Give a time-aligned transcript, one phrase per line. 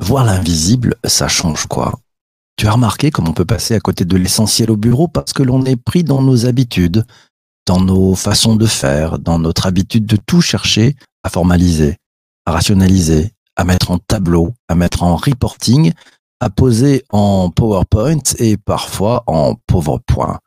[0.00, 1.98] Voir l'invisible, ça change quoi?
[2.56, 5.42] Tu as remarqué comme on peut passer à côté de l'essentiel au bureau parce que
[5.42, 7.04] l'on est pris dans nos habitudes,
[7.66, 11.96] dans nos façons de faire, dans notre habitude de tout chercher à formaliser,
[12.46, 15.92] à rationaliser, à mettre en tableau, à mettre en reporting,
[16.40, 20.38] à poser en PowerPoint et parfois en PowerPoint.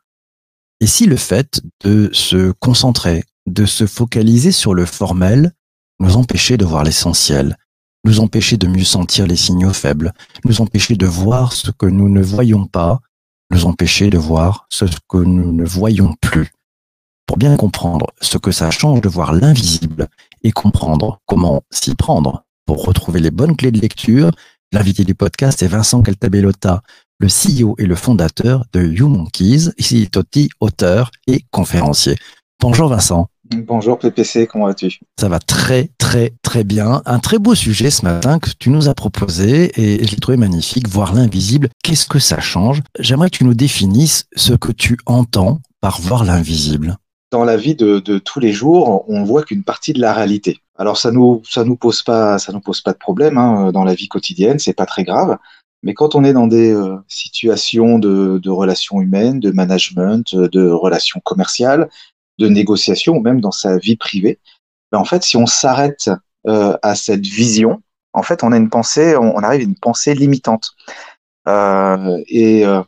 [0.80, 5.52] Et si le fait de se concentrer, de se focaliser sur le formel
[6.00, 7.56] nous empêchait de voir l'essentiel,
[8.04, 10.12] nous empêchait de mieux sentir les signaux faibles,
[10.44, 13.00] nous empêchait de voir ce que nous ne voyons pas,
[13.50, 16.52] nous empêchait de voir ce que nous ne voyons plus.
[17.26, 20.08] Pour bien comprendre ce que ça change de voir l'invisible
[20.42, 24.30] et comprendre comment s'y prendre pour retrouver les bonnes clés de lecture,
[24.72, 26.82] l'invité du podcast est Vincent Caltabellota,
[27.18, 32.16] le CEO et le fondateur de YouMonkeys, ici Totti, auteur et conférencier.
[32.60, 33.28] Bonjour Vincent.
[33.66, 35.00] Bonjour PPC, comment vas-tu?
[35.18, 37.02] Ça va très très très bien.
[37.06, 40.36] Un très beau sujet ce matin que tu nous as proposé et je l'ai trouvé
[40.36, 41.70] magnifique, voir l'invisible.
[41.82, 42.82] Qu'est-ce que ça change?
[42.98, 46.98] J'aimerais que tu nous définisses ce que tu entends par voir l'invisible.
[47.32, 50.60] Dans la vie de, de tous les jours, on voit qu'une partie de la réalité.
[50.76, 53.82] Alors ça nous ça nous pose pas ça nous pose pas de problème hein, dans
[53.82, 55.36] la vie quotidienne, c'est pas très grave.
[55.82, 61.20] Mais quand on est dans des euh, situations de, relations humaines, de management, de relations
[61.24, 61.88] commerciales,
[62.38, 64.38] de négociations, ou même dans sa vie privée,
[64.92, 66.10] ben en fait, si on s'arrête
[66.46, 70.14] euh, à cette vision, en fait, on a une pensée, on, arrive à une pensée
[70.14, 70.72] limitante.
[71.46, 72.82] Euh, et, euh,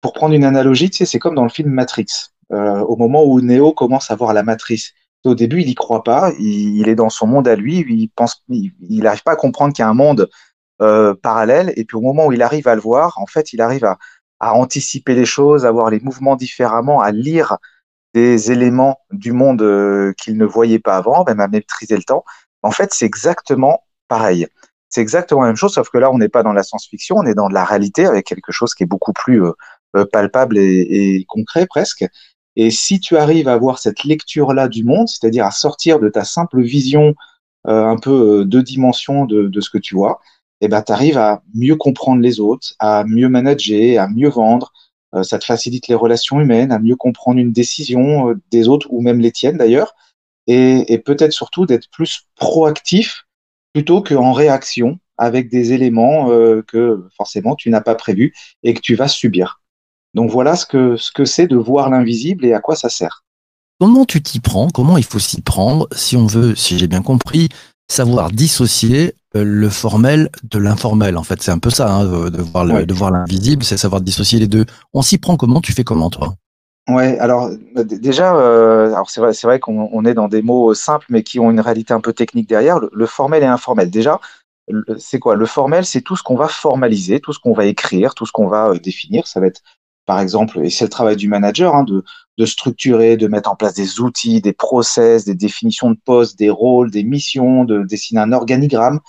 [0.00, 2.06] pour prendre une analogie, tu sais, c'est comme dans le film Matrix.
[2.52, 4.92] Euh, au moment où Neo commence à voir la matrice,
[5.24, 6.32] au début, il y croit pas.
[6.38, 7.84] Il, il, est dans son monde à lui.
[7.88, 10.30] Il pense, il n'arrive pas à comprendre qu'il y a un monde
[10.82, 11.72] euh, parallèle.
[11.76, 13.98] Et puis au moment où il arrive à le voir, en fait, il arrive à,
[14.40, 17.58] à anticiper les choses, à voir les mouvements différemment, à lire
[18.14, 22.24] des éléments du monde euh, qu'il ne voyait pas avant, même à maîtriser le temps.
[22.62, 24.46] En fait, c'est exactement pareil.
[24.88, 27.26] C'est exactement la même chose, sauf que là, on n'est pas dans la science-fiction, on
[27.26, 29.42] est dans de la réalité avec quelque chose qui est beaucoup plus
[29.96, 32.06] euh, palpable et, et concret presque.
[32.56, 36.24] Et si tu arrives à avoir cette lecture-là du monde, c'est-à-dire à sortir de ta
[36.24, 37.14] simple vision
[37.66, 40.20] euh, un peu deux dimensions de, de, ce que tu vois,
[40.60, 44.72] eh ben, tu arrives à mieux comprendre les autres, à mieux manager, à mieux vendre.
[45.14, 48.88] Euh, ça te facilite les relations humaines, à mieux comprendre une décision euh, des autres
[48.90, 49.94] ou même les tiennes d'ailleurs.
[50.46, 53.26] Et, peut-être surtout d'être plus proactif
[53.74, 58.80] plutôt qu'en réaction avec des éléments euh, que forcément tu n'as pas prévus et que
[58.80, 59.60] tu vas subir.
[60.14, 63.24] Donc voilà ce que ce que c'est de voir l'invisible et à quoi ça sert.
[63.78, 64.70] Comment tu t'y prends?
[64.70, 65.86] Comment il faut s'y prendre?
[65.92, 67.50] Si on veut, si j'ai bien compris,
[67.90, 71.16] savoir dissocier le formel de l'informel.
[71.16, 72.86] En fait, c'est un peu ça, hein, de voir ouais.
[72.86, 74.64] l'invisible, c'est savoir dissocier les deux.
[74.94, 75.60] On s'y prend comment?
[75.60, 76.34] Tu fais comment toi?
[76.88, 80.72] Ouais, alors déjà, euh, alors c'est vrai, c'est vrai qu'on on est dans des mots
[80.72, 82.78] simples, mais qui ont une réalité un peu technique derrière.
[82.78, 83.90] Le, le formel et informel.
[83.90, 84.20] Déjà,
[84.98, 85.36] c'est quoi?
[85.36, 88.32] Le formel, c'est tout ce qu'on va formaliser, tout ce qu'on va écrire, tout ce
[88.32, 89.26] qu'on va euh, définir.
[89.26, 89.62] Ça va être
[90.06, 92.02] par exemple, et c'est le travail du manager, hein, de,
[92.38, 96.50] de, structurer, de mettre en place des outils, des process, des définitions de postes, des
[96.50, 99.00] rôles, des missions, de dessiner un organigramme.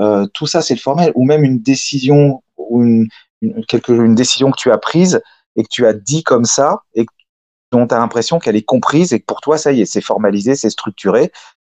[0.00, 1.12] Euh, tout ça, c'est le formel.
[1.14, 3.08] Ou même une décision, ou une,
[3.40, 5.20] une, quelque, une décision que tu as prise
[5.56, 7.06] et que tu as dit comme ça et
[7.72, 10.00] dont tu as l'impression qu'elle est comprise et que pour toi, ça y est, c'est
[10.00, 11.32] formalisé, c'est structuré.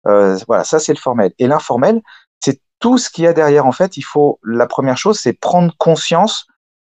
[0.08, 1.34] Euh, voilà, ça, c'est le formel.
[1.40, 2.02] Et l'informel,
[2.40, 3.66] c'est tout ce qu'il y a derrière.
[3.66, 6.48] En fait, il faut, la première chose, c'est prendre conscience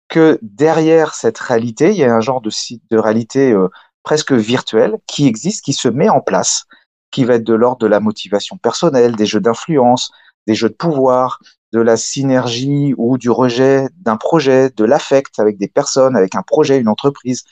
[0.09, 2.51] que derrière cette réalité, il y a un genre de,
[2.91, 3.69] de réalité euh,
[4.03, 6.65] presque virtuelle qui existe, qui se met en place,
[7.11, 10.11] qui va être de l'ordre de la motivation personnelle, des jeux d'influence,
[10.47, 11.41] des jeux de pouvoir,
[11.73, 16.43] de la synergie ou du rejet d'un projet, de l'affect avec des personnes, avec un
[16.43, 17.45] projet, une entreprise.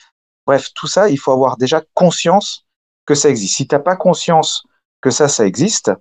[0.45, 2.65] Bref, tout ça, il faut avoir déjà conscience
[3.05, 3.55] que ça existe.
[3.55, 4.63] Si tu n'as pas conscience
[5.01, 5.91] que ça, ça existe,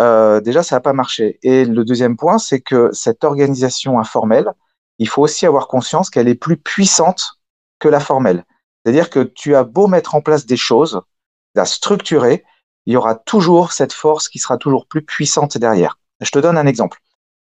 [0.00, 1.38] euh, déjà, ça va pas marcher.
[1.42, 4.50] Et le deuxième point, c'est que cette organisation informelle,
[4.98, 7.34] il faut aussi avoir conscience qu'elle est plus puissante
[7.78, 8.44] que la formelle.
[8.84, 11.00] C'est-à-dire que tu as beau mettre en place des choses,
[11.54, 12.44] la structurer,
[12.86, 15.98] il y aura toujours cette force qui sera toujours plus puissante derrière.
[16.20, 16.98] Je te donne un exemple.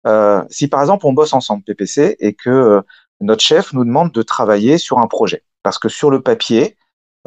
[0.06, 2.82] Euh, si par exemple on bosse ensemble PPC et que euh,
[3.22, 6.78] notre chef nous demande de travailler sur un projet, parce que sur le papier,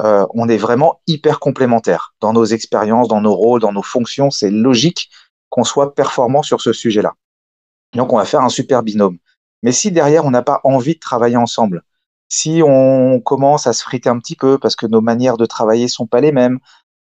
[0.00, 4.30] euh, on est vraiment hyper complémentaires dans nos expériences, dans nos rôles, dans nos fonctions.
[4.30, 5.10] C'est logique
[5.48, 7.14] qu'on soit performant sur ce sujet-là.
[7.94, 9.18] Donc on va faire un super binôme.
[9.62, 11.82] Mais si derrière, on n'a pas envie de travailler ensemble,
[12.28, 15.88] si on commence à se friter un petit peu parce que nos manières de travailler
[15.88, 16.58] sont pas les mêmes,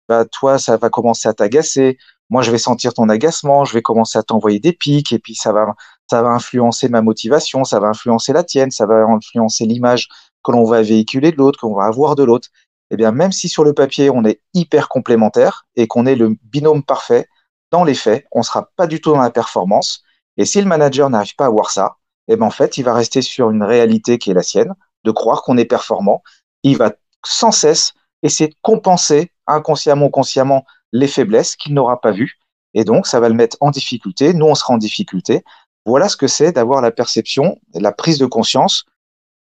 [0.10, 1.98] bah, toi, ça va commencer à t'agacer.
[2.30, 5.36] Moi, je vais sentir ton agacement, je vais commencer à t'envoyer des pics et puis
[5.36, 5.76] ça va,
[6.10, 10.08] ça va influencer ma motivation, ça va influencer la tienne, ça va influencer l'image
[10.44, 12.50] que l'on va véhiculer de l'autre, qu'on va avoir de l'autre.
[12.92, 16.36] eh bien, même si sur le papier, on est hyper complémentaire et qu'on est le
[16.44, 17.28] binôme parfait,
[17.72, 20.04] dans les faits, on sera pas du tout dans la performance.
[20.38, 21.98] Et si le manager n'arrive pas à voir ça,
[22.28, 24.74] eh ben, en fait, il va rester sur une réalité qui est la sienne,
[25.04, 26.22] de croire qu'on est performant.
[26.64, 26.94] Il va
[27.26, 27.94] sans cesse
[28.24, 32.40] essayer de compenser inconsciemment ou consciemment les faiblesses qu'il n'aura pas vues.
[32.74, 34.34] Et donc, ça va le mettre en difficulté.
[34.34, 35.44] Nous, on sera en difficulté.
[35.86, 38.86] Voilà ce que c'est d'avoir la perception, la prise de conscience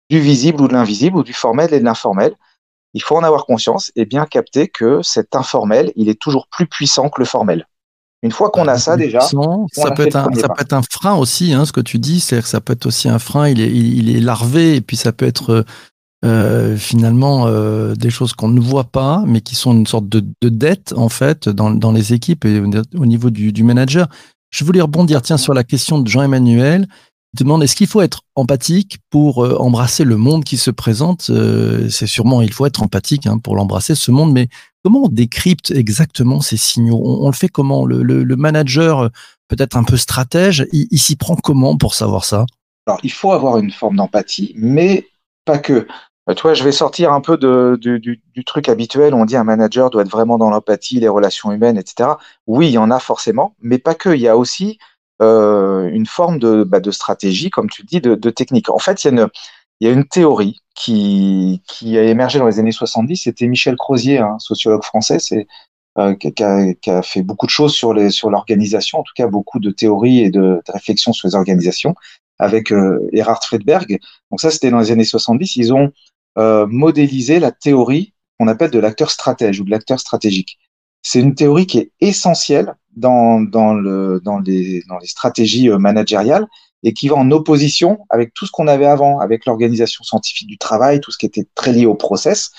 [0.08, 2.34] du visible ou de l'invisible, ou du formel et de l'informel.
[2.94, 6.66] Il faut en avoir conscience et bien capter que cet informel, il est toujours plus
[6.66, 7.66] puissant que le formel.
[8.22, 11.14] Une fois qu'on a ça déjà, ça, peut être, un, ça peut être un frein
[11.14, 13.60] aussi, hein, ce que tu dis, c'est-à-dire que ça peut être aussi un frein, il
[13.60, 15.64] est, il est larvé, et puis ça peut être
[16.24, 20.24] euh, finalement euh, des choses qu'on ne voit pas, mais qui sont une sorte de,
[20.42, 24.08] de dette en fait dans, dans, les équipes et au niveau du, du, manager.
[24.50, 26.88] Je voulais rebondir tiens sur la question de Jean-Emmanuel.
[27.34, 31.28] Il demande est-ce qu'il faut être empathique pour euh, embrasser le monde qui se présente?
[31.30, 34.48] Euh, C'est sûrement il faut être empathique hein, pour l'embrasser ce monde, mais
[34.82, 37.00] comment on décrypte exactement ces signaux?
[37.04, 37.84] On, le fait comment?
[37.84, 39.10] Le, manager
[39.48, 42.46] peut-être un peu stratège, il, s'y prend comment pour savoir ça?
[42.86, 45.06] Alors il faut avoir une forme d'empathie, mais
[45.44, 45.86] pas que.
[46.28, 47.36] Euh, vois, je vais sortir un peu
[47.78, 49.14] du, du, truc habituel.
[49.14, 52.10] On dit un manager doit être vraiment dans l'empathie, les relations humaines, etc.
[52.46, 54.10] Oui, il y en a forcément, mais pas que.
[54.10, 54.78] Il y a aussi
[55.20, 58.70] euh, une forme de, bah, de, stratégie, comme tu dis, de, technique.
[58.70, 59.28] En fait, il
[59.80, 63.16] y a une, théorie qui, qui a émergé dans les années 70.
[63.24, 65.18] C'était Michel Crozier, un sociologue français,
[65.98, 70.20] euh, qui, a, fait beaucoup de choses sur l'organisation, en tout cas beaucoup de théories
[70.20, 71.94] et de, réflexions sur les organisations
[72.38, 73.98] avec euh, Erhard Friedberg.
[74.30, 75.56] Donc ça, c'était dans les années 70.
[75.56, 75.92] Ils ont
[76.68, 80.56] modéliser la théorie qu'on appelle de l'acteur stratège ou de l'acteur stratégique.
[81.02, 85.78] C'est une théorie qui est essentielle dans, dans, le, dans, les, dans les stratégies euh,
[85.78, 86.46] managériales
[86.82, 90.58] et qui va en opposition avec tout ce qu'on avait avant, avec l'organisation scientifique du
[90.58, 92.50] travail, tout ce qui était très lié au process.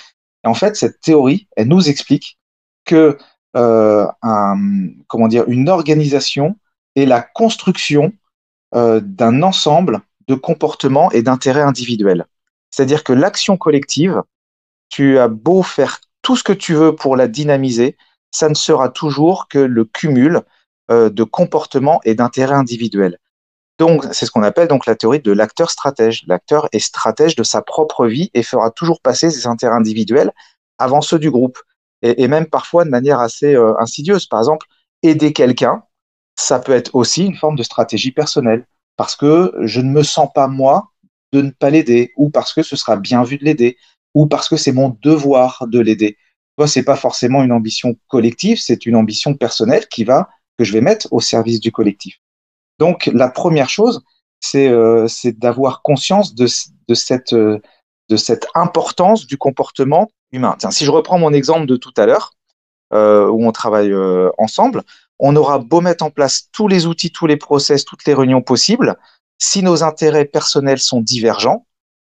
[0.44, 2.38] Et en fait, cette théorie, elle nous explique
[2.86, 3.18] que
[3.56, 4.06] euh,
[5.08, 6.56] comment dire, une organisation
[6.96, 8.14] est la construction
[8.76, 12.26] euh, d'un ensemble de comportements et d'intérêts individuels.
[12.70, 14.22] C'est-à-dire que l'action collective,
[14.90, 17.98] tu as beau faire tout ce que tu veux pour la dynamiser,
[18.32, 20.42] ça ne sera toujours que le cumul
[20.92, 23.18] euh, de comportements et d'intérêts individuels.
[23.78, 26.24] Donc, c'est ce qu'on appelle donc la théorie de l'acteur stratège.
[26.28, 30.34] L'acteur est stratège de sa propre vie et fera toujours passer ses intérêts individuels
[30.78, 31.58] avant ceux du groupe.
[32.02, 34.26] Et, même parfois de manière assez euh, insidieuse.
[34.26, 34.68] Par exemple,
[35.04, 35.84] aider quelqu'un,
[36.38, 38.66] ça peut être aussi une forme de stratégie personnelle.
[38.98, 40.92] Parce que je ne me sens pas, moi,
[41.32, 43.78] de ne pas l'aider, ou parce que ce sera bien vu de l'aider,
[44.14, 46.18] ou parce que c'est mon devoir de l'aider.
[46.60, 50.28] Toi, c'est pas forcément une ambition collective, c'est une ambition personnelle qui va
[50.58, 52.18] que je vais mettre au service du collectif.
[52.80, 54.04] Donc, la première chose,
[54.42, 55.08] c'est euh,
[55.38, 56.48] d'avoir conscience de,
[56.90, 57.62] de cette euh,
[58.10, 60.58] de cette importance du comportement humain.
[60.70, 62.34] Si je reprends mon exemple de tout à l'heure,
[62.92, 63.94] euh, où on travaille
[64.38, 64.84] ensemble,
[65.18, 68.42] on aura beau mettre en place tous les outils, tous les process, toutes les réunions
[68.42, 68.98] possibles,
[69.38, 71.66] si nos intérêts personnels sont divergents,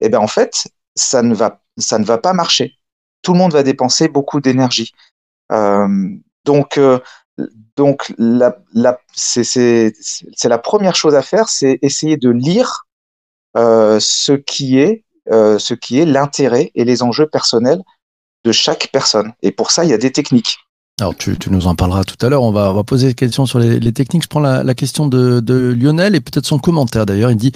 [0.01, 2.77] eh ben en fait, ça ne va pas marcher.
[3.23, 4.93] Tout le monde va dépenser beaucoup d'énergie.
[5.51, 5.87] Euh,
[6.45, 6.99] donc, euh,
[9.15, 9.91] c'est
[10.43, 12.85] la première chose à faire, c'est essayer de lire
[13.57, 15.03] euh, ce qui est
[16.05, 17.81] l'intérêt et les enjeux personnels
[18.43, 19.33] de chaque personne.
[19.41, 20.57] Et pour ça, il y a des techniques.
[21.01, 22.43] Alors, tu, nous en parleras tout à l'heure.
[22.43, 24.23] On va, poser des questions sur les, techniques.
[24.23, 27.31] Je prends la, question de, Lionel et peut-être son commentaire d'ailleurs.
[27.31, 27.51] Il dit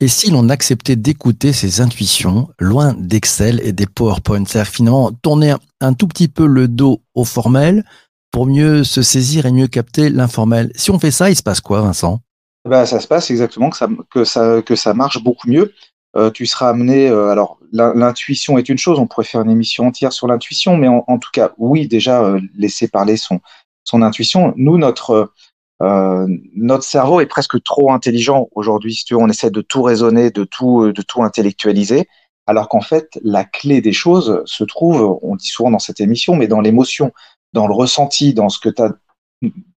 [0.00, 5.54] Et si l'on acceptait d'écouter ses intuitions, loin d'Excel et des PowerPoint C'est-à-dire finalement tourner
[5.80, 7.84] un, tout petit peu le dos au formel
[8.30, 10.72] pour mieux se saisir et mieux capter l'informel.
[10.74, 12.20] Si on fait ça, il se passe quoi, Vincent?
[12.66, 15.74] Ben, Ça se passe exactement que ça marche beaucoup mieux.
[16.16, 17.08] Euh, tu seras amené.
[17.08, 20.88] Euh, alors, l'intuition est une chose, on pourrait faire une émission entière sur l'intuition, mais
[20.88, 23.40] en, tout cas, oui, déjà, euh, laisser parler son,
[23.84, 24.54] son intuition.
[24.56, 25.32] Nous, notre,
[25.80, 28.94] notre cerveau est presque trop intelligent aujourd'hui.
[28.94, 32.08] Si tu veux, on essaie de tout raisonner, de tout, de tout intellectualiser,
[32.46, 36.34] alors qu'en fait, la clé des choses se trouve, on dit souvent dans cette émission,
[36.34, 37.12] mais dans l'émotion,
[37.52, 38.92] dans le ressenti, dans ce que tu as,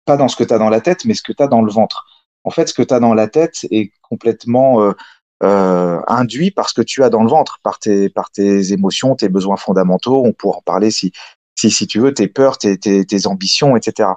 [0.05, 1.63] pas dans ce que tu as dans la tête, mais ce que tu as dans
[1.63, 2.07] le ventre.
[2.45, 4.95] En fait, ce que tu as dans la tête est complètement
[5.43, 9.15] euh, induit par ce que tu as dans le ventre, par tes, par tes émotions,
[9.17, 10.23] tes besoins fondamentaux.
[10.25, 11.13] On pourra en parler si,
[11.55, 14.11] si, si tu veux, tes peurs, tes, tes, tes ambitions, etc.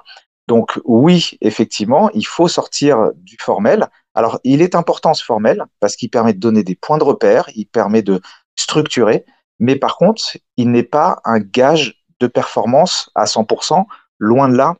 [0.46, 3.88] Donc oui, effectivement, il faut sortir du formel.
[4.14, 7.48] Alors, il est important ce formel parce qu'il permet de donner des points de repère,
[7.54, 8.20] il permet de
[8.56, 9.24] structurer,
[9.58, 13.86] mais par contre, il n'est pas un gage de performance à 100%,
[14.18, 14.76] loin de là,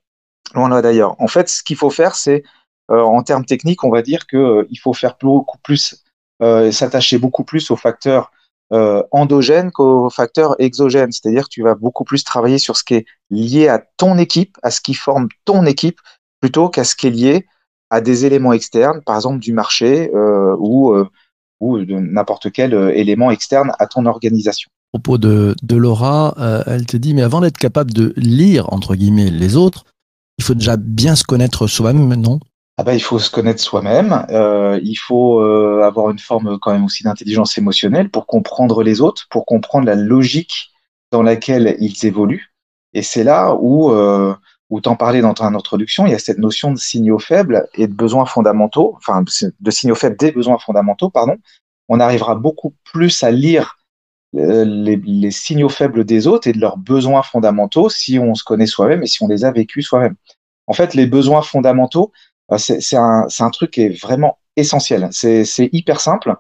[0.55, 1.21] loin de là d'ailleurs.
[1.21, 2.43] En fait, ce qu'il faut faire, c'est,
[2.91, 6.04] euh, en termes techniques, on va dire qu'il euh, faut faire beaucoup plus
[6.43, 8.31] euh, s'attacher beaucoup plus aux facteurs
[8.73, 11.13] euh, endogène qu'aux facteurs exogènes.
[11.13, 14.57] C'est-à-dire que tu vas beaucoup plus travailler sur ce qui est lié à ton équipe,
[14.63, 16.01] à ce qui forme ton équipe,
[16.41, 17.47] plutôt qu'à ce qui est lié
[17.91, 20.95] à des éléments externes, par exemple du marché euh, ou,
[21.61, 24.71] ou de n'importe quel élément externe à ton organisation.
[24.93, 26.35] À propos de, de Laura,
[26.67, 29.85] elle te dit, mais avant d'être capable de lire, entre guillemets, les autres,
[30.39, 32.41] il faut déjà bien se connaître soi-même, non?
[32.77, 36.73] Ah bah, il faut se connaître soi-même, euh, il faut euh, avoir une forme quand
[36.73, 40.73] même aussi d'intelligence émotionnelle pour comprendre les autres, pour comprendre la logique
[41.13, 42.53] dans laquelle ils évoluent.
[42.93, 44.35] Et c'est là où, euh,
[44.71, 47.87] où t'en parlais dans ton introduction, il y a cette notion de signaux faibles et
[47.87, 51.37] de besoins fondamentaux, enfin de signaux faibles des besoins fondamentaux, pardon.
[51.89, 53.77] On arrivera beaucoup plus à lire
[54.35, 58.43] euh, les, les signaux faibles des autres et de leurs besoins fondamentaux si on se
[58.43, 60.17] connaît soi-même et si on les a vécus soi-même.
[60.67, 65.09] En fait, les besoins fondamentaux, euh, c'est c'est un, truc qui est vraiment essentiel.
[65.13, 66.35] C'est hyper simple.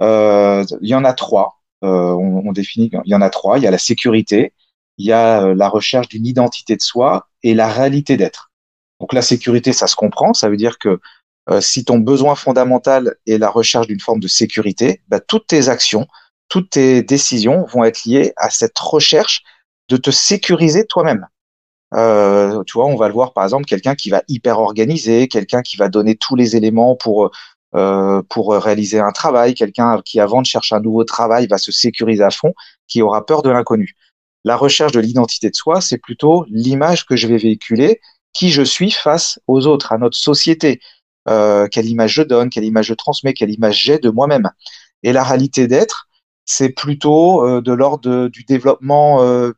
[0.00, 1.58] Euh, Il y en a trois.
[1.84, 2.90] Euh, on, définit.
[3.04, 3.58] Il y en a trois.
[3.58, 4.52] Il y a la sécurité,
[4.98, 8.50] il y a euh, la recherche d'une identité de soi et la réalité d'être.
[9.00, 10.34] Donc la sécurité, ça se comprend.
[10.34, 11.00] Ça veut dire que
[11.50, 15.68] euh, si ton besoin fondamental est la recherche d'une forme de sécurité, bah, toutes tes
[15.68, 16.06] actions,
[16.48, 19.44] toutes tes décisions vont être liées à cette recherche
[19.88, 21.26] de te sécuriser toi-même.
[21.94, 25.62] Euh, tu vois, on va le voir par exemple, quelqu'un qui va hyper organiser, quelqu'un
[25.62, 27.30] qui va donner tous les éléments pour
[27.74, 31.72] euh, pour réaliser un travail, quelqu'un qui avant de chercher un nouveau travail va se
[31.72, 32.54] sécuriser à fond,
[32.86, 33.94] qui aura peur de l'inconnu.
[34.44, 38.00] La recherche de l'identité de soi, c'est plutôt l'image que je vais véhiculer,
[38.32, 40.80] qui je suis face aux autres, à notre société,
[41.28, 44.50] euh, quelle image je donne, quelle image je transmets, quelle image j'ai de moi-même.
[45.02, 46.08] Et la réalité d'être,
[46.44, 49.52] c'est plutôt euh, de l'ordre du développement euh,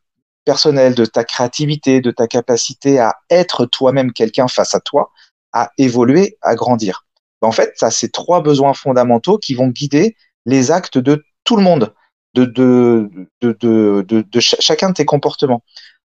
[0.45, 5.11] personnel, de ta créativité, de ta capacité à être toi-même quelqu'un face à toi,
[5.53, 7.05] à évoluer, à grandir.
[7.41, 11.63] En fait, ça, c'est trois besoins fondamentaux qui vont guider les actes de tout le
[11.63, 11.93] monde,
[12.33, 13.09] de, de,
[13.41, 15.63] de, de, de, de ch- chacun de tes comportements.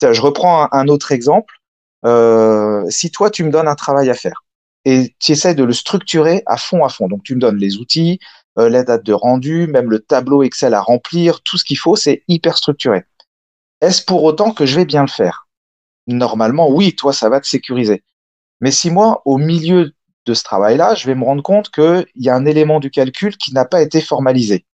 [0.01, 1.55] Je reprends un, un autre exemple.
[2.05, 4.45] Euh, si toi, tu me donnes un travail à faire
[4.85, 7.77] et tu essaies de le structurer à fond, à fond, donc tu me donnes les
[7.77, 8.21] outils,
[8.59, 11.97] euh, la date de rendu, même le tableau Excel à remplir, tout ce qu'il faut,
[11.97, 13.05] c'est hyper structuré.
[13.81, 15.49] Est-ce pour autant que je vais bien le faire?
[16.07, 18.03] Normalement, oui, toi, ça va te sécuriser.
[18.61, 19.93] Mais si moi, au milieu
[20.27, 23.37] de ce travail-là, je vais me rendre compte qu'il y a un élément du calcul
[23.37, 24.67] qui n'a pas été formalisé.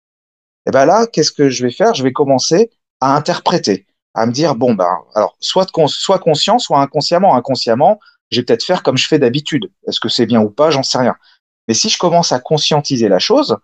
[0.66, 1.94] Et ben là, qu'est-ce que je vais faire?
[1.94, 2.70] Je vais commencer
[3.00, 7.36] à interpréter, à me dire bon ben, alors soit soit conscient, soit inconsciemment.
[7.36, 9.70] Inconsciemment, je vais peut-être faire comme je fais d'habitude.
[9.86, 10.70] Est-ce que c'est bien ou pas?
[10.70, 11.16] J'en sais rien.
[11.68, 13.56] Mais si je commence à conscientiser la chose,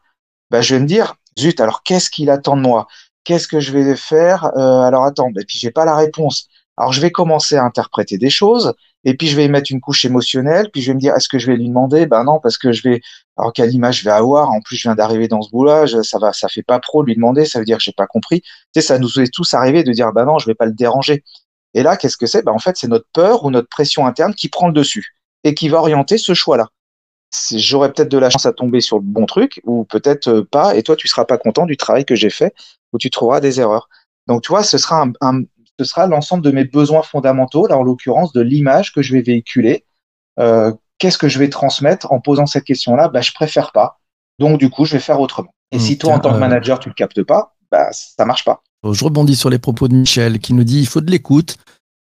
[0.51, 1.61] ben, je vais me dire zut.
[1.61, 2.87] Alors qu'est-ce qu'il attend de moi?
[3.25, 6.49] Qu'est-ce que je vais faire Euh, Alors attends, et puis j'ai pas la réponse.
[6.77, 8.73] Alors je vais commencer à interpréter des choses,
[9.05, 11.29] et puis je vais y mettre une couche émotionnelle, puis je vais me dire est-ce
[11.29, 12.07] que je vais lui demander?
[12.07, 13.01] Ben non, parce que je vais
[13.37, 14.51] alors quelle image je vais avoir?
[14.51, 17.15] En plus, je viens d'arriver dans ce boulot, ça va, ça fait pas pro lui
[17.15, 17.45] demander.
[17.47, 18.41] Ça veut dire que j'ai pas compris.
[18.43, 20.73] Tu sais, ça nous est tous arrivé de dire bah non, je vais pas le
[20.73, 21.25] déranger.
[21.75, 22.43] Et là, qu'est-ce que c'est?
[22.43, 25.55] Bah en fait, c'est notre peur ou notre pression interne qui prend le dessus et
[25.55, 26.69] qui va orienter ce choix-là.
[27.55, 30.75] J'aurais peut-être de la chance à tomber sur le bon truc ou peut-être euh, pas.
[30.77, 32.55] Et toi, tu seras pas content du travail que j'ai fait
[32.93, 33.89] ou tu trouveras des erreurs.
[34.27, 35.43] Donc, tu vois, ce sera un, un-
[35.79, 39.23] ce sera l'ensemble de mes besoins fondamentaux, là en l'occurrence de l'image que je vais
[39.23, 39.85] véhiculer.
[40.39, 43.09] Euh, Qu'est-ce que je vais transmettre en posant cette question-là?
[43.09, 43.99] Bah, je préfère pas.
[44.39, 45.55] Donc, du coup, je vais faire autrement.
[45.73, 48.45] Et si toi, en tant que euh, manager, tu le captes pas, bah, ça marche
[48.45, 48.63] pas.
[48.85, 51.57] Je rebondis sur les propos de Michel qui nous dit il faut de l'écoute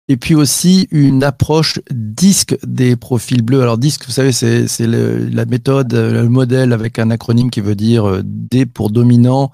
[0.08, 3.62] et puis aussi une approche disque des profils bleus.
[3.62, 8.08] Alors disque, vous savez, c'est la méthode, le modèle avec un acronyme qui veut dire
[8.08, 9.52] euh, D pour dominant,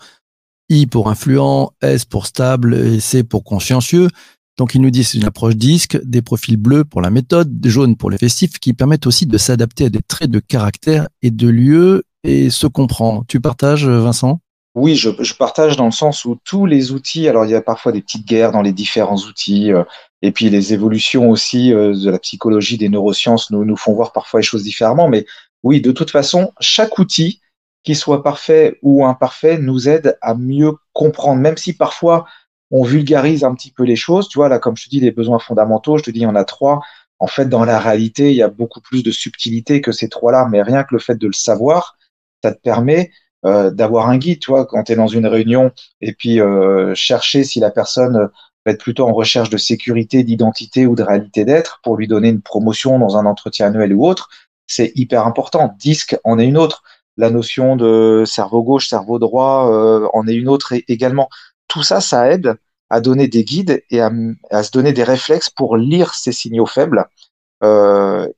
[0.70, 4.10] I pour influent, S pour stable et C pour consciencieux.
[4.58, 7.70] Donc il nous dit c'est une approche disque, des profils bleus pour la méthode, des
[7.70, 11.32] jaunes pour les festifs, qui permettent aussi de s'adapter à des traits de caractère et
[11.32, 13.24] de lieu et se comprend.
[13.28, 14.42] Tu partages, Vincent?
[14.74, 17.92] Oui, je, partage dans le sens où tous les outils, alors il y a parfois
[17.92, 19.84] des petites guerres dans les différents outils, euh,
[20.22, 24.14] et puis les évolutions aussi euh, de la psychologie, des neurosciences nous, nous font voir
[24.14, 25.26] parfois les choses différemment, mais
[25.64, 27.42] oui, de toute façon, chaque outil,
[27.84, 32.26] qu'il soit parfait ou imparfait, nous aide à mieux comprendre, même si parfois
[32.70, 35.12] on vulgarise un petit peu les choses, tu vois, là, comme je te dis, les
[35.12, 36.82] besoins fondamentaux, je te dis, il y en a trois.
[37.20, 40.48] En fait, dans la réalité, il y a beaucoup plus de subtilité que ces trois-là,
[40.50, 41.98] mais rien que le fait de le savoir,
[42.44, 43.12] ça te permet
[43.44, 46.94] euh, d'avoir un guide, tu vois, quand tu es dans une réunion et puis euh,
[46.94, 48.30] chercher si la personne
[48.66, 52.30] va être plutôt en recherche de sécurité, d'identité ou de réalité d'être pour lui donner
[52.30, 54.30] une promotion dans un entretien annuel ou autre,
[54.68, 55.76] c'est hyper important.
[55.80, 56.84] Disque en est une autre.
[57.18, 61.28] La notion de cerveau gauche, cerveau droit euh, en est une autre également.
[61.68, 62.56] Tout ça, ça aide
[62.92, 64.12] à donner des guides et à,
[64.52, 67.06] à se donner des réflexes pour lire ces signaux faibles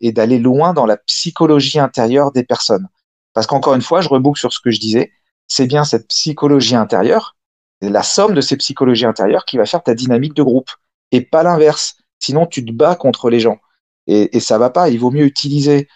[0.01, 2.89] et d'aller loin dans la psychologie intérieure des personnes.
[3.33, 5.11] Parce qu'encore une fois, je reboucle sur ce que je disais,
[5.47, 7.35] c'est bien cette psychologie intérieure,
[7.81, 10.69] la somme de ces psychologies intérieures qui va faire ta dynamique de groupe
[11.11, 11.97] et pas l'inverse.
[12.19, 13.59] Sinon, tu te bats contre les gens
[14.07, 14.89] et, ça va pas.
[14.89, 15.87] Il vaut mieux utiliser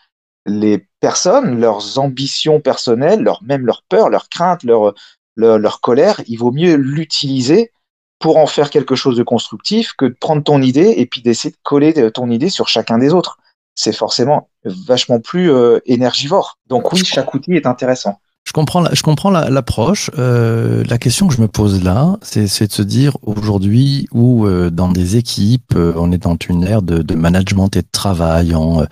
[0.46, 4.94] les personnes, leurs ambitions personnelles, leur, même leurs peurs, leurs craintes, leur,
[5.36, 6.22] leur, leur colère.
[6.28, 7.72] Il vaut mieux l'utiliser
[8.20, 11.52] pour en faire quelque chose de constructif que de prendre ton idée et puis d'essayer
[11.52, 13.38] de coller ton idée sur chacun des autres.
[13.78, 16.58] C'est forcément vachement plus euh, énergivore.
[16.68, 18.20] Donc oui, chaque outil est intéressant.
[18.48, 20.10] Je comprends, la, je comprends l'approche.
[20.16, 24.48] La, euh, la question que je me pose là, c'est de se dire aujourd'hui où
[24.48, 27.88] euh, dans des équipes, euh, on est dans une ère de, de, management et de
[27.92, 28.86] travail en euh,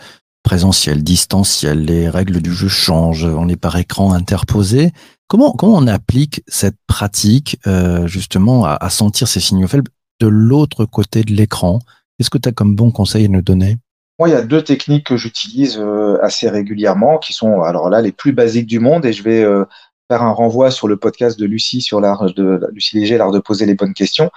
[0.44, 4.92] présentiel, distanciel, les règles du jeu changent, on est par écran interposé.
[5.30, 9.90] Comment, comment on applique cette pratique euh, justement à, à, sentir ces signaux faibles
[10.20, 11.80] de l'autre côté de l'écran?
[12.18, 13.78] Qu'est-ce que tu as comme bon conseil à nous donner?
[14.20, 18.02] Moi, il y a deux techniques que j'utilise euh, assez régulièrement, qui sont alors là
[18.02, 19.66] les plus basiques du monde, et je vais euh,
[20.10, 23.40] faire un renvoi sur le podcast de Lucie sur l'art de Lucie Léger, l'art de
[23.40, 24.32] poser les bonnes questions.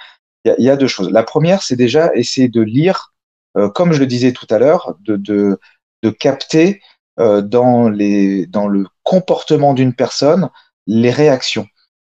[0.44, 1.10] Il y y a deux choses.
[1.10, 3.12] La première, c'est déjà essayer de lire,
[3.56, 5.60] euh, comme je le disais tout à l'heure, de, de,
[6.02, 6.80] de capter
[7.20, 10.50] euh, dans les dans le comportement d'une personne
[10.86, 11.66] les réactions.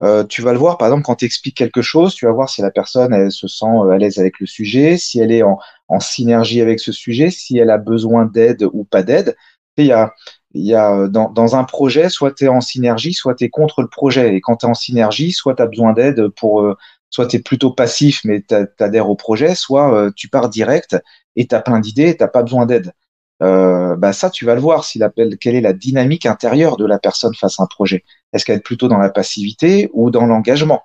[0.02, 2.50] Euh, tu vas le voir, par exemple, quand tu expliques quelque chose, tu vas voir
[2.50, 5.60] si la personne elle se sent à l'aise avec le sujet, si elle est en,
[5.90, 9.36] en synergie avec ce sujet, si elle a besoin d'aide ou pas d'aide.
[9.78, 14.36] Dans, un projet, soit tu es en synergie, soit tu es contre le projet.
[14.36, 16.78] Et quand tu es en synergie, soit tu as besoin d'aide pour, euh,
[17.10, 20.98] soit tu es plutôt passif, mais tu adhères au projet, soit euh, tu pars direct
[21.36, 22.92] et tu as plein d'idées et tu pas besoin d'aide.
[23.42, 26.86] Euh, bah ça, tu vas le voir, s'il appelle, quelle est la dynamique intérieure de
[26.86, 28.04] la personne face à un projet.
[28.34, 30.84] Est-ce qu'elle est plutôt dans la passivité ou dans l'engagement?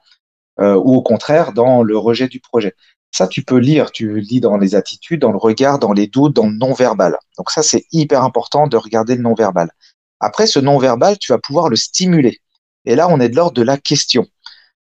[0.58, 2.74] Ou au contraire dans le rejet du projet?
[3.14, 6.34] Ça, tu peux lire, tu lis dans les attitudes, dans le regard, dans les doutes,
[6.34, 7.16] dans le non-verbal.
[7.38, 9.70] Donc ça, c'est hyper important de regarder le non-verbal.
[10.18, 12.40] Après, ce non-verbal, tu vas pouvoir le stimuler.
[12.84, 14.26] Et là, on est de l'ordre de la question.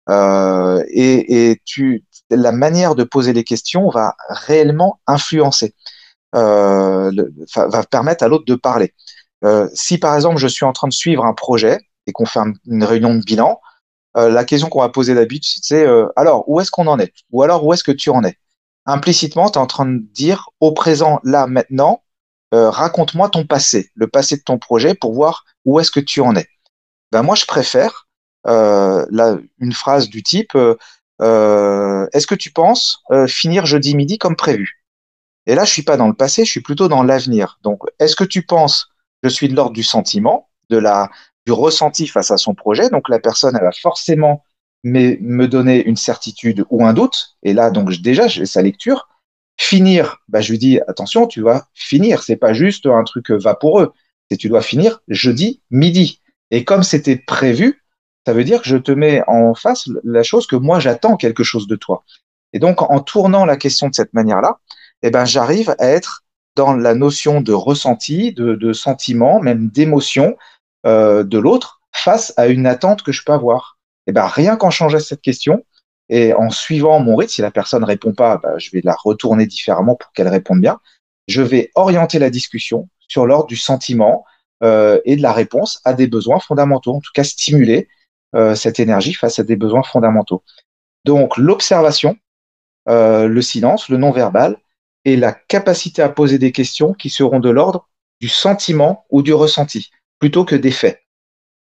[0.09, 1.59] Euh, et,
[2.29, 5.73] la manière de poser les questions va réellement influencer,
[6.35, 8.93] euh, le, va permettre à l'autre de parler.
[9.43, 12.41] Euh, si par exemple, je suis en train de suivre un projet et qu'on fait
[12.67, 13.59] une réunion de bilan,
[14.19, 17.13] euh, la question qu'on va poser d'habitude, c'est euh, alors, où est-ce qu'on en est?
[17.31, 18.37] Ou alors, où est-ce que tu en es?
[18.85, 22.03] Implicitement, tu es en train de dire au présent, là, maintenant,
[22.53, 26.21] euh, raconte-moi ton passé, le passé de ton projet pour voir où est-ce que tu
[26.21, 26.47] en es.
[27.11, 28.07] Ben, moi, je préfère
[28.45, 34.83] une phrase du type Est-ce que tu penses finir jeudi midi comme prévu?
[35.45, 37.59] Et là, je suis pas dans le passé, je suis plutôt dans l'avenir.
[37.63, 38.89] Donc, est-ce que tu penses
[39.23, 41.09] je suis de l'ordre du sentiment, de la,
[41.49, 42.89] du ressenti face à son projet.
[42.89, 44.43] Donc la personne, elle va forcément
[44.83, 47.37] me, donner une certitude ou un doute.
[47.41, 49.07] Et là, donc déjà, j'ai sa lecture.
[49.57, 52.21] Finir, bah, je lui dis attention, tu dois finir.
[52.21, 53.93] C'est pas juste un truc vaporeux.
[54.29, 56.21] C'est tu dois finir jeudi midi.
[56.51, 57.81] Et comme c'était prévu,
[58.27, 61.43] ça veut dire que je te mets en face la chose que moi j'attends quelque
[61.43, 62.03] chose de toi.
[62.53, 64.59] Et donc en tournant la question de cette manière-là,
[65.01, 66.23] eh ben j'arrive à être
[66.55, 70.37] dans la notion de ressenti, de, de sentiment, même d'émotion,
[70.85, 73.77] euh, de l'autre face à une attente que je peux avoir.
[74.07, 75.63] Et ben rien qu'en changeant cette question
[76.09, 79.45] et en suivant mon rythme, si la personne répond pas, ben, je vais la retourner
[79.45, 80.79] différemment pour qu'elle réponde bien.
[81.27, 84.23] Je vais orienter la discussion sur l'ordre du sentiment
[84.63, 87.87] euh, et de la réponse à des besoins fondamentaux, en tout cas stimuler
[88.35, 90.43] euh, cette énergie face à des besoins fondamentaux.
[91.05, 92.17] Donc l'observation,
[92.87, 94.57] le silence, le non-verbal
[95.05, 97.87] et la capacité à poser des questions qui seront de l'ordre
[98.19, 101.01] du sentiment ou du ressenti plutôt que des faits.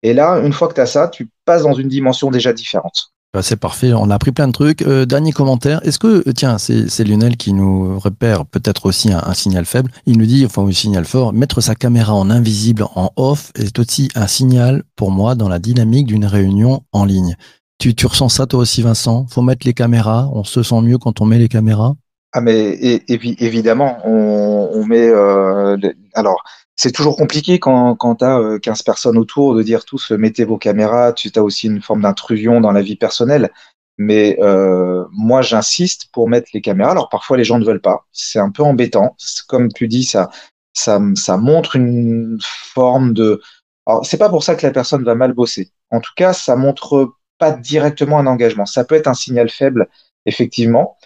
[0.02, 3.12] Et là, une fois que tu as ça, tu passes dans une dimension déjà différente.
[3.34, 4.82] Bah, c'est parfait, on a appris plein de trucs.
[4.82, 9.32] Euh, dernier commentaire, est-ce que, euh, tiens, c'est Lionel qui nous repère peut-être aussi un,
[9.32, 9.90] signal faible.
[10.04, 13.78] Il nous dit, enfin un signal fort, mettre sa caméra en invisible, en off, est
[13.78, 17.36] aussi un signal pour moi dans la dynamique d'une réunion en ligne.
[17.78, 19.26] Tu, tu ressens ça toi aussi Vincent?
[19.30, 21.94] Faut mettre les caméras, on se sent mieux quand on met les caméras?
[22.32, 25.08] Ah mais et, et, évidemment, on, on met...
[25.08, 25.76] Euh,
[26.14, 26.42] alors
[26.76, 30.58] c'est toujours compliqué quand, quand tu as 15 personnes autour de dire tous mettez vos
[30.58, 33.50] caméras, tu as aussi une forme d'intrusion dans la vie personnelle.
[33.98, 36.92] Mais euh, moi, j'insiste pour mettre les caméras.
[36.92, 38.06] Alors parfois, les gens ne veulent pas.
[38.10, 39.16] C'est un peu embêtant.
[39.48, 40.30] Comme tu dis, ça,
[40.72, 43.40] ça, ça montre une forme de.
[43.86, 45.70] Alors, c'est pas pour ça que la personne va mal bosser.
[45.90, 48.66] En tout cas, ça montre pas directement un engagement.
[48.66, 49.88] Ça peut être un signal faible,
[50.26, 50.96] effectivement.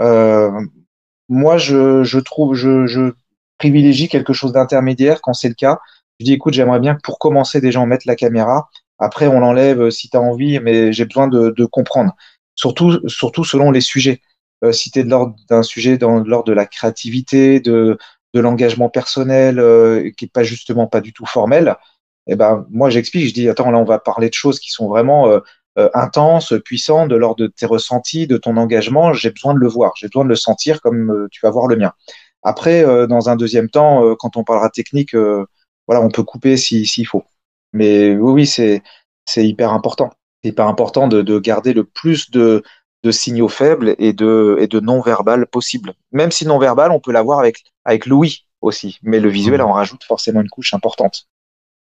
[0.00, 0.50] Euh,
[1.28, 3.12] moi, je, je trouve, je, je
[3.58, 5.80] privilégie quelque chose d'intermédiaire quand c'est le cas.
[6.20, 8.68] Je dis, écoute, j'aimerais bien que pour commencer, des gens mettent la caméra.
[8.98, 12.14] Après, on l'enlève euh, si tu as envie, mais j'ai besoin de, de, comprendre.
[12.54, 14.20] Surtout, surtout selon les sujets.
[14.62, 17.98] Euh, si tu es de l'ordre d'un sujet dans l'ordre de la créativité, de,
[18.34, 21.76] de l'engagement personnel, euh, qui est pas justement pas du tout formel,
[22.26, 24.88] eh ben, moi, j'explique, je dis, attends, là, on va parler de choses qui sont
[24.88, 25.40] vraiment euh,
[25.78, 29.68] euh, intense, puissant, de l'ordre de tes ressentis, de ton engagement, j'ai besoin de le
[29.68, 31.92] voir, j'ai besoin de le sentir comme euh, tu vas voir le mien.
[32.42, 35.14] Après, euh, dans un deuxième temps, quand on parlera technique,
[35.86, 37.24] voilà, on peut couper s'il si, faut.
[37.72, 38.82] Mais oui, oui, c'est
[39.24, 40.10] c'est hyper important.
[40.42, 42.62] C'est hyper important de, de, garder le plus de,
[43.02, 45.94] de signaux faibles et de, et de non-verbal possible.
[46.12, 48.98] Même si non-verbal, on peut l'avoir avec, avec l'ouïe aussi.
[49.02, 51.26] Mais le visuel en rajoute forcément une couche importante.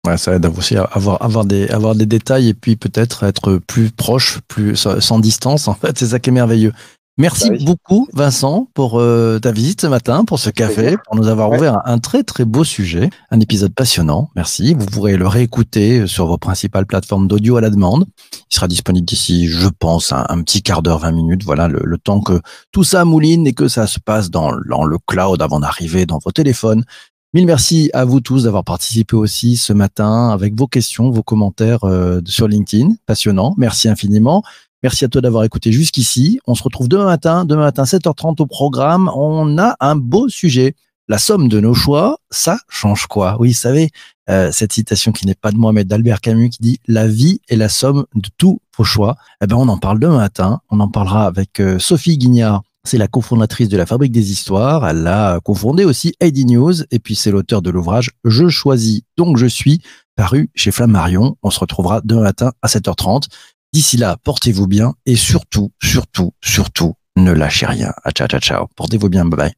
[0.07, 3.59] Ouais, ça aide aussi à avoir, avoir, des, avoir des détails et puis peut-être être
[3.67, 5.69] plus proche, plus sans distance.
[5.69, 6.73] En fait, c'est ça qui est merveilleux.
[7.21, 11.29] Merci bah beaucoup, Vincent, pour euh, ta visite ce matin, pour ce café, pour nous
[11.29, 14.31] avoir ouvert un, très très beau sujet, un épisode passionnant.
[14.37, 14.73] Merci.
[14.73, 18.07] Vous pourrez le réécouter sur vos principales plateformes d'audio à la demande.
[18.51, 21.45] Il sera disponible d'ici, je pense, un, petit quart d'heure, 20 minutes.
[21.45, 22.41] Voilà, le, temps que
[22.73, 26.21] tout ça mouline et que ça se passe dans, dans le cloud avant d'arriver dans
[26.25, 26.85] vos téléphones.
[27.33, 31.85] Mille merci à vous tous d'avoir participé aussi ce matin avec vos questions, vos commentaires
[31.85, 32.95] euh, sur LinkedIn.
[33.07, 33.55] Passionnant.
[33.57, 34.43] Merci infiniment.
[34.83, 36.41] Merci à toi d'avoir écouté jusqu'ici.
[36.49, 39.09] On se retrouve demain matin, demain matin 7h30 au programme.
[39.15, 40.75] On a un beau sujet.
[41.07, 43.37] La somme de nos choix, ça change quoi?
[43.39, 43.91] Oui, vous savez,
[44.29, 47.41] euh, cette citation qui n'est pas de moi, mais d'Albert Camus qui dit «La vie
[47.49, 49.17] est la somme de tous vos choix».
[49.41, 50.61] Eh ben, on en parle demain matin.
[50.69, 54.89] On en parlera avec euh, Sophie Guignard c'est la cofondatrice de la Fabrique des Histoires.
[54.89, 59.37] Elle a cofondé aussi AD News et puis c'est l'auteur de l'ouvrage Je choisis donc
[59.37, 59.81] je suis
[60.17, 61.37] paru chez Flammarion.
[61.43, 63.29] On se retrouvera demain matin à 7h30.
[63.73, 67.93] D'ici là, portez-vous bien et surtout, surtout, surtout, ne lâchez rien.
[68.15, 68.67] ciao, ciao, ciao.
[68.77, 69.25] Portez-vous bien.
[69.25, 69.53] Bye bye.